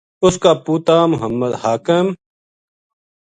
[0.25, 2.05] اس کا پُوتاں محمد حاکم